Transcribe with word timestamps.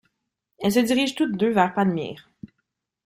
Elles 0.57 0.71
se 0.71 0.79
dirigent 0.79 1.13
toutes 1.13 1.37
deux 1.37 1.51
vers 1.51 1.75
Palmyre. 1.75 2.27